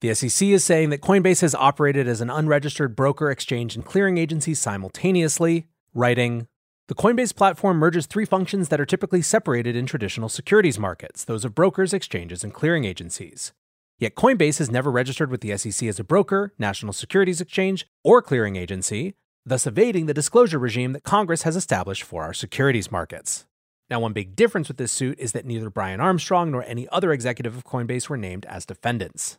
The 0.00 0.14
SEC 0.14 0.48
is 0.48 0.64
saying 0.64 0.88
that 0.88 1.02
Coinbase 1.02 1.42
has 1.42 1.54
operated 1.54 2.08
as 2.08 2.22
an 2.22 2.30
unregistered 2.30 2.96
broker, 2.96 3.30
exchange, 3.30 3.76
and 3.76 3.84
clearing 3.84 4.16
agency 4.16 4.54
simultaneously, 4.54 5.66
writing, 5.92 6.46
the 6.88 6.94
Coinbase 6.94 7.36
platform 7.36 7.76
merges 7.76 8.06
three 8.06 8.24
functions 8.24 8.70
that 8.70 8.80
are 8.80 8.86
typically 8.86 9.20
separated 9.20 9.76
in 9.76 9.84
traditional 9.84 10.30
securities 10.30 10.78
markets 10.78 11.22
those 11.22 11.44
of 11.44 11.54
brokers, 11.54 11.92
exchanges, 11.92 12.42
and 12.42 12.54
clearing 12.54 12.86
agencies. 12.86 13.52
Yet 13.98 14.14
Coinbase 14.14 14.56
has 14.56 14.70
never 14.70 14.90
registered 14.90 15.30
with 15.30 15.42
the 15.42 15.54
SEC 15.58 15.86
as 15.86 16.00
a 16.00 16.04
broker, 16.04 16.54
national 16.58 16.94
securities 16.94 17.42
exchange, 17.42 17.86
or 18.02 18.22
clearing 18.22 18.56
agency, 18.56 19.16
thus 19.46 19.66
evading 19.66 20.06
the 20.06 20.14
disclosure 20.14 20.58
regime 20.58 20.92
that 20.92 21.02
Congress 21.02 21.42
has 21.42 21.56
established 21.56 22.02
for 22.02 22.22
our 22.22 22.32
securities 22.32 22.90
markets. 22.90 23.46
Now, 23.90 24.00
one 24.00 24.14
big 24.14 24.34
difference 24.34 24.68
with 24.68 24.78
this 24.78 24.92
suit 24.92 25.18
is 25.18 25.32
that 25.32 25.44
neither 25.44 25.68
Brian 25.68 26.00
Armstrong 26.00 26.50
nor 26.50 26.64
any 26.64 26.88
other 26.88 27.12
executive 27.12 27.54
of 27.56 27.64
Coinbase 27.64 28.08
were 28.08 28.16
named 28.16 28.46
as 28.46 28.64
defendants. 28.64 29.38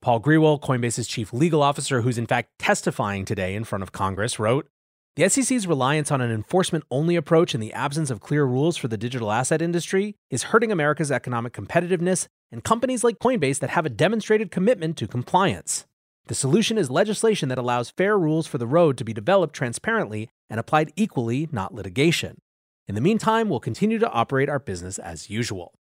Paul 0.00 0.20
Grewal, 0.20 0.60
Coinbase's 0.60 1.08
chief 1.08 1.32
legal 1.32 1.62
officer, 1.62 2.02
who's 2.02 2.18
in 2.18 2.26
fact 2.26 2.50
testifying 2.58 3.24
today 3.24 3.54
in 3.54 3.64
front 3.64 3.82
of 3.82 3.92
Congress, 3.92 4.38
wrote 4.38 4.68
The 5.16 5.28
SEC's 5.28 5.66
reliance 5.66 6.10
on 6.12 6.20
an 6.20 6.30
enforcement 6.30 6.84
only 6.90 7.16
approach 7.16 7.54
in 7.54 7.60
the 7.60 7.72
absence 7.72 8.10
of 8.10 8.20
clear 8.20 8.44
rules 8.44 8.76
for 8.76 8.88
the 8.88 8.96
digital 8.96 9.32
asset 9.32 9.60
industry 9.60 10.16
is 10.30 10.44
hurting 10.44 10.70
America's 10.70 11.12
economic 11.12 11.52
competitiveness 11.52 12.26
and 12.52 12.62
companies 12.62 13.02
like 13.02 13.18
Coinbase 13.18 13.58
that 13.58 13.70
have 13.70 13.86
a 13.86 13.90
demonstrated 13.90 14.50
commitment 14.50 14.96
to 14.96 15.08
compliance. 15.08 15.86
The 16.26 16.34
solution 16.34 16.78
is 16.78 16.90
legislation 16.90 17.48
that 17.48 17.58
allows 17.58 17.90
fair 17.90 18.18
rules 18.18 18.46
for 18.46 18.58
the 18.58 18.66
road 18.66 18.96
to 18.98 19.04
be 19.04 19.12
developed 19.12 19.54
transparently 19.54 20.30
and 20.48 20.60
applied 20.60 20.92
equally, 20.96 21.48
not 21.50 21.74
litigation. 21.74 22.40
In 22.86 22.94
the 22.94 23.00
meantime, 23.00 23.48
we'll 23.48 23.60
continue 23.60 23.98
to 23.98 24.10
operate 24.10 24.48
our 24.48 24.58
business 24.58 24.98
as 24.98 25.30
usual. 25.30 25.72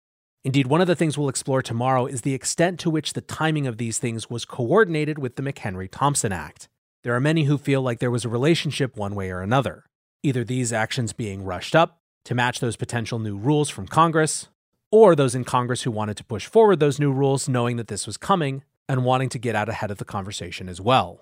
Indeed, 0.43 0.69
one 0.69 0.81
of 0.81 0.87
the 0.87 0.97
things 0.97 1.19
we'll 1.19 1.29
explore 1.29 1.61
tomorrow 1.61 2.07
is 2.07 2.23
the 2.23 2.33
extent 2.35 2.81
to 2.81 2.91
which 2.91 3.13
the 3.13 3.21
timing 3.21 3.67
of 3.67 3.77
these 3.77 3.99
things 3.99 4.31
was 4.31 4.47
coordinated 4.47 5.19
with 5.19 5.37
the 5.37 5.43
McHenry 5.43 5.89
Thompson 5.91 6.33
Act. 6.33 6.69
There 7.03 7.15
are 7.15 7.21
many 7.21 7.45
who 7.45 7.59
feel 7.59 7.83
like 7.83 7.99
there 7.99 8.11
was 8.11 8.25
a 8.25 8.31
relationship 8.31 8.97
one 8.97 9.15
way 9.15 9.31
or 9.31 9.43
another. 9.43 9.85
either 10.23 10.45
these 10.45 10.73
actions 10.73 11.13
being 11.13 11.45
rushed 11.45 11.75
up 11.75 11.99
to 12.25 12.35
match 12.35 12.61
those 12.61 12.77
potential 12.77 13.19
new 13.19 13.37
rules 13.37 13.71
from 13.71 13.87
Congress, 13.87 14.49
or 14.91 15.15
those 15.15 15.35
in 15.35 15.45
Congress 15.45 15.83
who 15.83 15.91
wanted 15.91 16.17
to 16.17 16.25
push 16.25 16.47
forward 16.47 16.81
those 16.81 16.99
new 16.99 17.13
rules 17.13 17.49
knowing 17.49 17.77
that 17.77 17.89
this 17.89 18.07
was 18.07 18.17
coming 18.17 18.63
and 18.91 19.05
wanting 19.05 19.29
to 19.29 19.39
get 19.39 19.55
out 19.55 19.69
ahead 19.69 19.93
of 19.93 19.99
the 19.99 20.05
conversation 20.05 20.69
as 20.69 20.81
well. 20.81 21.21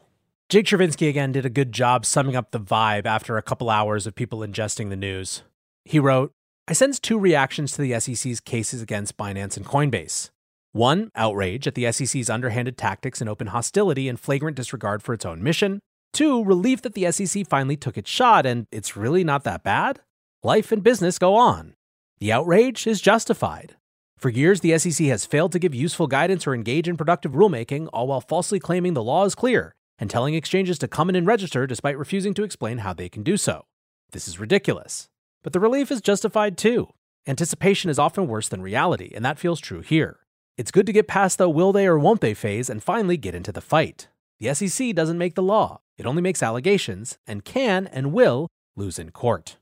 Jake 0.48 0.64
Chervinsky 0.64 1.10
again 1.10 1.32
did 1.32 1.44
a 1.44 1.50
good 1.50 1.70
job 1.70 2.06
summing 2.06 2.34
up 2.34 2.50
the 2.50 2.58
vibe 2.58 3.04
after 3.04 3.36
a 3.36 3.42
couple 3.42 3.68
hours 3.68 4.06
of 4.06 4.14
people 4.14 4.38
ingesting 4.38 4.88
the 4.88 4.96
news. 4.96 5.42
He 5.84 5.98
wrote, 5.98 6.32
I 6.66 6.72
sense 6.72 6.98
two 6.98 7.18
reactions 7.18 7.72
to 7.72 7.82
the 7.82 8.00
SEC's 8.00 8.40
cases 8.40 8.80
against 8.80 9.18
Binance 9.18 9.58
and 9.58 9.66
Coinbase. 9.66 10.30
One, 10.72 11.10
outrage 11.14 11.66
at 11.66 11.74
the 11.74 11.92
SEC's 11.92 12.30
underhanded 12.30 12.78
tactics 12.78 13.20
and 13.20 13.28
open 13.28 13.48
hostility 13.48 14.08
and 14.08 14.18
flagrant 14.18 14.56
disregard 14.56 15.02
for 15.02 15.12
its 15.12 15.26
own 15.26 15.42
mission. 15.42 15.80
Two, 16.14 16.42
relief 16.42 16.80
that 16.80 16.94
the 16.94 17.12
SEC 17.12 17.46
finally 17.46 17.76
took 17.76 17.98
its 17.98 18.08
shot 18.08 18.46
and 18.46 18.66
it's 18.72 18.96
really 18.96 19.24
not 19.24 19.44
that 19.44 19.62
bad. 19.62 20.00
Life 20.42 20.72
and 20.72 20.82
business 20.82 21.18
go 21.18 21.34
on. 21.34 21.74
The 22.18 22.32
outrage 22.32 22.86
is 22.86 23.02
justified. 23.02 23.76
For 24.18 24.30
years, 24.30 24.60
the 24.60 24.76
SEC 24.76 25.06
has 25.06 25.24
failed 25.24 25.52
to 25.52 25.60
give 25.60 25.72
useful 25.72 26.08
guidance 26.08 26.44
or 26.44 26.52
engage 26.52 26.88
in 26.88 26.96
productive 26.96 27.32
rulemaking, 27.32 27.88
all 27.92 28.08
while 28.08 28.20
falsely 28.20 28.58
claiming 28.58 28.94
the 28.94 29.02
law 29.02 29.24
is 29.24 29.36
clear 29.36 29.76
and 29.96 30.10
telling 30.10 30.34
exchanges 30.34 30.76
to 30.80 30.88
come 30.88 31.08
in 31.08 31.14
and 31.14 31.24
register 31.24 31.68
despite 31.68 31.96
refusing 31.96 32.34
to 32.34 32.42
explain 32.42 32.78
how 32.78 32.92
they 32.92 33.08
can 33.08 33.22
do 33.22 33.36
so. 33.36 33.64
This 34.10 34.26
is 34.26 34.40
ridiculous. 34.40 35.06
But 35.44 35.52
the 35.52 35.60
relief 35.60 35.92
is 35.92 36.00
justified 36.00 36.58
too. 36.58 36.88
Anticipation 37.28 37.90
is 37.90 37.98
often 37.98 38.26
worse 38.26 38.48
than 38.48 38.60
reality, 38.60 39.12
and 39.14 39.24
that 39.24 39.38
feels 39.38 39.60
true 39.60 39.82
here. 39.82 40.18
It's 40.56 40.72
good 40.72 40.86
to 40.86 40.92
get 40.92 41.06
past 41.06 41.38
the 41.38 41.48
will 41.48 41.72
they 41.72 41.86
or 41.86 41.96
won't 41.96 42.20
they 42.20 42.34
phase 42.34 42.68
and 42.68 42.82
finally 42.82 43.16
get 43.16 43.36
into 43.36 43.52
the 43.52 43.60
fight. 43.60 44.08
The 44.40 44.52
SEC 44.52 44.96
doesn't 44.96 45.18
make 45.18 45.36
the 45.36 45.42
law, 45.44 45.80
it 45.96 46.06
only 46.06 46.22
makes 46.22 46.42
allegations 46.42 47.18
and 47.24 47.44
can 47.44 47.86
and 47.86 48.12
will 48.12 48.48
lose 48.74 48.98
in 48.98 49.12
court. 49.12 49.58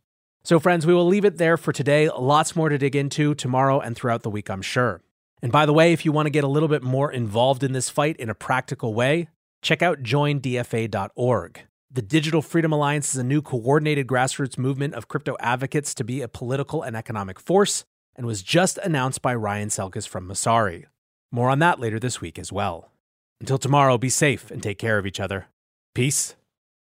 So, 0.46 0.60
friends, 0.60 0.86
we 0.86 0.94
will 0.94 1.08
leave 1.08 1.24
it 1.24 1.38
there 1.38 1.56
for 1.56 1.72
today. 1.72 2.08
Lots 2.08 2.54
more 2.54 2.68
to 2.68 2.78
dig 2.78 2.94
into 2.94 3.34
tomorrow 3.34 3.80
and 3.80 3.96
throughout 3.96 4.22
the 4.22 4.30
week, 4.30 4.48
I'm 4.48 4.62
sure. 4.62 5.02
And 5.42 5.50
by 5.50 5.66
the 5.66 5.72
way, 5.72 5.92
if 5.92 6.04
you 6.04 6.12
want 6.12 6.26
to 6.26 6.30
get 6.30 6.44
a 6.44 6.46
little 6.46 6.68
bit 6.68 6.84
more 6.84 7.10
involved 7.10 7.64
in 7.64 7.72
this 7.72 7.90
fight 7.90 8.16
in 8.18 8.30
a 8.30 8.34
practical 8.34 8.94
way, 8.94 9.26
check 9.60 9.82
out 9.82 10.04
joindfa.org. 10.04 11.62
The 11.90 12.02
Digital 12.02 12.42
Freedom 12.42 12.72
Alliance 12.72 13.12
is 13.12 13.16
a 13.16 13.24
new 13.24 13.42
coordinated 13.42 14.06
grassroots 14.06 14.56
movement 14.56 14.94
of 14.94 15.08
crypto 15.08 15.36
advocates 15.40 15.96
to 15.96 16.04
be 16.04 16.22
a 16.22 16.28
political 16.28 16.80
and 16.80 16.94
economic 16.94 17.40
force 17.40 17.84
and 18.14 18.24
was 18.24 18.40
just 18.40 18.78
announced 18.78 19.22
by 19.22 19.34
Ryan 19.34 19.68
Selkis 19.68 20.06
from 20.06 20.28
Messari. 20.28 20.84
More 21.32 21.50
on 21.50 21.58
that 21.58 21.80
later 21.80 21.98
this 21.98 22.20
week 22.20 22.38
as 22.38 22.52
well. 22.52 22.92
Until 23.40 23.58
tomorrow, 23.58 23.98
be 23.98 24.10
safe 24.10 24.52
and 24.52 24.62
take 24.62 24.78
care 24.78 24.98
of 24.98 25.06
each 25.06 25.18
other. 25.18 25.48
Peace. 25.92 26.36